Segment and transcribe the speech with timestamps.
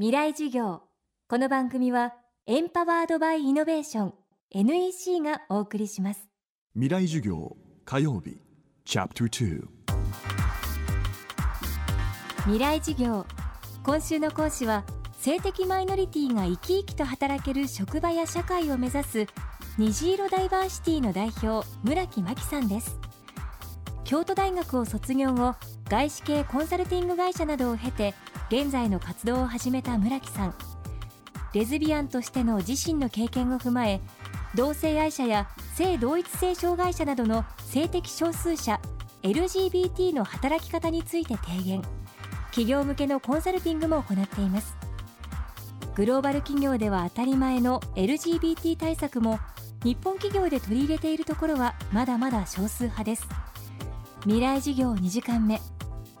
[0.00, 0.82] 未来授業。
[1.28, 2.14] この番組は
[2.46, 4.14] エンパワードバイイノベーション
[4.54, 6.28] NEC がお送りします。
[6.74, 8.40] 未来授業火曜日
[8.84, 9.66] チャプター
[12.44, 13.26] 未来授業。
[13.82, 14.84] 今週の講師は
[15.18, 19.26] 性的マイノリティが生き生きと働ける職場や社会を目指す
[19.78, 23.00] 虹色ダイバーシティの代表村木真希さんです。
[24.04, 25.56] 京都大学を卒業後
[25.88, 28.14] 外資系コンサルティング会社などを経て
[28.50, 30.54] 現在の活動を始めた村木さん。
[31.52, 34.00] レズビアンとしての自身の経験を踏まえ
[34.54, 38.80] 同性愛者や性同一性障害者などの性的少数者
[39.22, 41.82] LGBT の働き方について提言。
[42.46, 44.76] 企業向けのコンサルティングも行っています。
[45.94, 49.38] グローバル企業では当たり前の LGBT 対策も
[49.84, 53.28] 日本企業で取り入れているところはまだまだ少数派です。
[54.22, 55.60] 未来事業2時間目。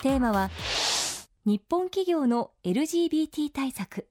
[0.00, 0.50] テーマは
[1.46, 4.08] 日本企業の LGBT 対策。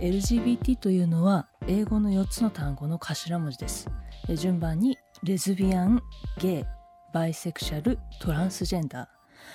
[0.00, 3.90] LGBT というのは英語の4つの単語の頭文字です。
[4.34, 6.02] 順番にレズビアン、
[6.38, 6.64] ゲイ、
[7.12, 9.10] バイセクシャル、トランスジェンダ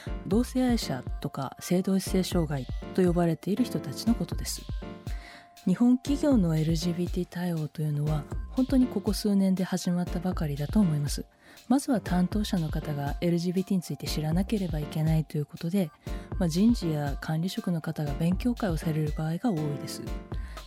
[0.07, 0.11] ー。
[0.27, 4.61] 同性愛者とか性同一性障害と呼ばれている人たちのことです。
[5.65, 11.25] 日本企業の LGBT 対応というのは本当にここ数年で始まったばかりだと思います。
[11.67, 15.89] まずは担当者の方が LGBT について知らなければいけないということで、
[16.37, 20.01] まあ、人事や管理職の方が勉強会をされる場合が多いです。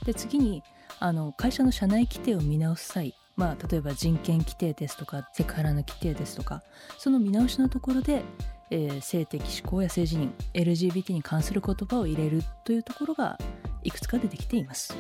[0.05, 0.63] で次に
[0.99, 6.63] あの会社の社内規定を見直す際まあ、例えば人権規定ですとかセクハラの規定ですとか
[6.99, 8.23] その見直しのところで、
[8.71, 13.39] えー、性的指向や性自認 LGBT に関する言葉を入れるというところが
[13.85, 14.97] いくつか出てきています。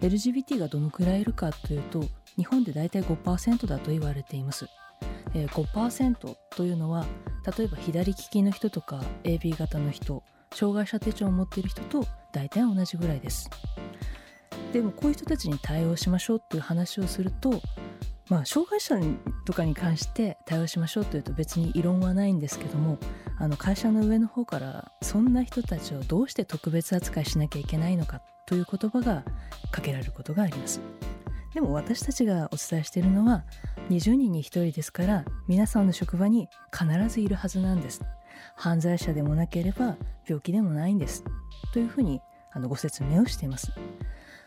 [0.00, 2.04] LGBT がどのくらいいるかというと
[2.38, 4.68] 日本で大体5%だと言われています。
[5.34, 7.06] えー、5%というのは
[7.56, 10.22] 例えば左利きの人とか AB 型の人
[10.54, 13.50] 障害者手帳を持っている人と大体同じぐらいです
[14.72, 17.60] でもこういう人たちに対応しましょうっていう話をすると
[18.28, 18.98] まあ障害者
[19.46, 22.98] とかに関して対応しましょうというと別に異論はないんですけども
[23.38, 29.24] あの会社の上の方からそんな人たちをどうして特別扱いしなきゃいけないのかという言葉が
[29.70, 30.80] かけられることがあります
[31.58, 33.42] でも私たちがお伝えしているのは
[33.90, 38.04] 20人に1人ですから皆さんの職場に必ずいるはずなんです。
[38.54, 41.24] 犯罪者でもなければ病気でもないんです。
[41.72, 42.20] というふうに
[42.52, 43.72] あのご説明をしています。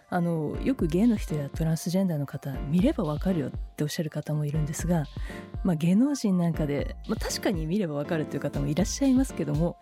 [0.09, 5.03] あのよくゲイの人やトランスジェンダーの方見ればわかるよっておっしゃる方もいるんですが、
[5.65, 9.75] まあ、芸能人なんかで、まあ、確かに見ればわかるという方もいらっしゃいますけども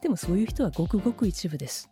[0.00, 1.90] でもそういう人はごくごく一部です。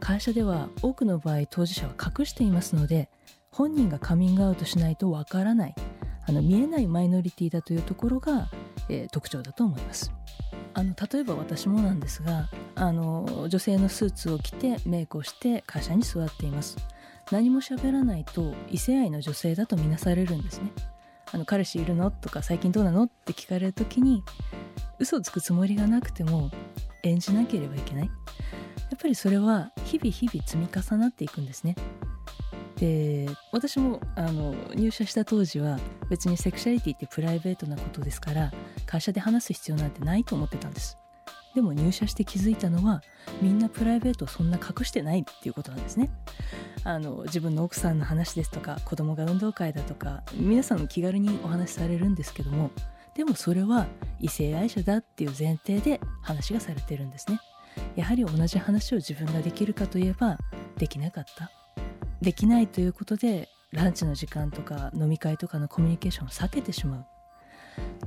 [0.00, 3.08] 会社では多くの場合当事者は隠していますので
[3.54, 5.74] 本人がカミングアウトしないとわからない。
[6.26, 8.48] あの見えないマイノリティだというところが、
[8.88, 10.12] えー、特徴だと思います。
[10.74, 16.76] あの例えば私もなんですがあの女性のスーツを着てメイクをして会社に座っています。
[17.30, 20.72] 何も喋らないと異性愛の女性だとみなされるんですね。
[21.30, 24.24] あの彼氏いるのとか最近どうなのって聞かれる時に
[24.98, 26.50] 嘘をつくつもりがなくても
[27.04, 28.06] 演じなければいけない。
[28.06, 28.10] や
[28.96, 31.76] っぱりそれは日々日々積み重なっていくんですね。
[32.84, 35.78] で私もあの入社した当時は
[36.10, 38.52] 別にセクシャリティってプライベートなことですから
[38.84, 40.98] 会社で話す必要なんてないと思ってたんです。
[41.54, 43.00] でも入社して気づいたのは
[43.40, 46.10] みんなプライベートをそんな隠してないっていうことなんですね。
[46.82, 52.70] あの自分の奥さんの話ですとか子供が運動会だとか皆さん気軽にお話しされるんですけども
[53.14, 53.86] でもそれは
[54.20, 57.40] 異性愛者だっていう前提で話がされてるんですね。
[57.96, 60.36] やはり同じ話を自分ができるかといえば
[60.76, 61.63] できなかった。
[62.24, 67.06] できないということでランチの時間とか飲み会とかのコミュニケーションを避けてしまう。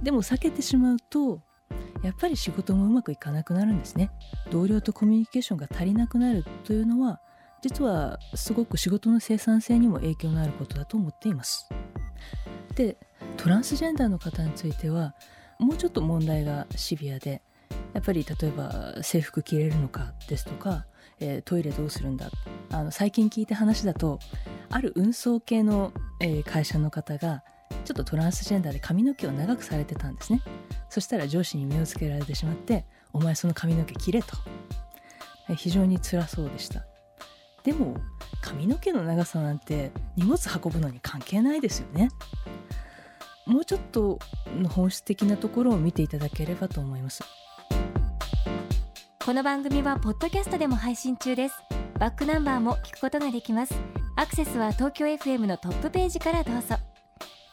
[0.01, 1.41] でも避けてしまうと
[2.03, 4.11] やっぱり仕事もうまくいかなくなるんですね。
[4.49, 7.21] 同僚とコミュニケーションが足りなくなるというのは
[7.61, 11.69] 実はすごく仕事の生産性にも影響のあることだと思っています。
[12.75, 12.97] で
[13.35, 15.15] トランスジェンダーの方については
[15.59, 17.41] もうちょっと問題がシビアで
[17.93, 20.85] やっぱり例えば制服着れるのかですとか
[21.19, 22.29] えー、トイレどうするんだ
[22.69, 24.19] あの最近聞いた話だと
[24.69, 27.43] ある運送系の、えー、会社の方が
[27.85, 30.41] ちょっとトランスジェンダーで髪の毛を長くされてたんですね。
[30.89, 34.37] そしたら上司に目をつけられてしまって「お前その髪の毛切れ」と、
[35.49, 36.85] えー、非常に辛そうでした。
[37.63, 37.97] でも
[38.41, 42.09] 髪の毛の長さなんて荷物運ぶのに関係ないですよね。
[43.45, 44.19] もうちょっと
[44.57, 47.23] の本質的なところを見ていただければと思います。
[49.27, 51.55] この番組はポッドキャストでも配信中です。
[51.99, 53.75] バックナンバーも聞くことができます。
[54.15, 56.77] アクセスは東京 FM のトップページからどうぞ。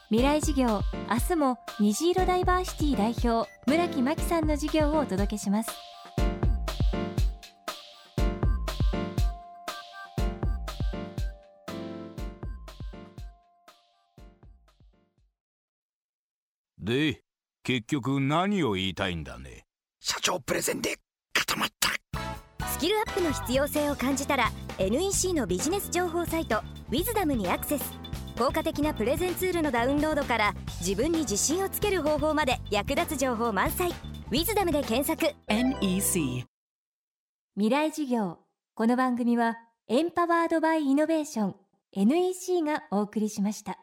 [0.09, 5.71] 未来事業明日も虹色ダイバーシティ代表村木真希さんの事業をお届けします。
[16.79, 17.21] で
[17.65, 19.65] 結局何を言いたいんだね？
[19.99, 20.99] 社長プレゼンで
[22.84, 26.58] キルアップの必要性を感じたら NEC のビジネス情報サイト
[26.92, 27.94] 「ウィズダムにアクセス。
[28.38, 33.88] 効果的なプレゼンツールのダウンロードから自分に自信をつける方法まで役立つ情報満載
[34.28, 35.34] 「ウィズダムで検索。
[35.48, 36.44] NEC
[37.54, 38.36] 未来授業。
[38.75, 39.56] この番組は
[39.88, 41.56] エンパワードバイイノベーション
[41.92, 43.78] NEC がお送りしました